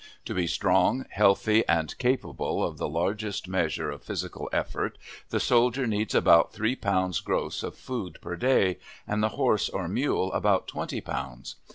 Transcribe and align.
To 0.25 0.33
be 0.33 0.47
strong, 0.47 1.05
healthy, 1.11 1.63
and 1.67 1.95
capable 1.99 2.63
of 2.63 2.79
the 2.79 2.89
largest 2.89 3.47
measure 3.47 3.91
of 3.91 4.01
physical 4.03 4.49
effort, 4.51 4.97
the 5.29 5.39
soldier 5.39 5.85
needs 5.85 6.15
about 6.15 6.51
three 6.53 6.75
pounds 6.75 7.19
gross 7.19 7.61
of 7.61 7.75
food 7.77 8.17
per 8.19 8.35
day, 8.35 8.79
and 9.07 9.21
the 9.21 9.29
horse 9.37 9.69
or 9.69 9.87
mule 9.87 10.33
about 10.33 10.67
twenty 10.67 11.01
pounds. 11.01 11.55